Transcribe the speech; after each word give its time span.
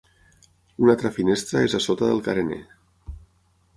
Una 0.85 0.93
altra 0.95 1.11
finestra 1.19 1.63
és 1.67 1.77
a 1.81 1.85
sota 1.89 2.11
del 2.13 2.23
carener. 2.29 2.61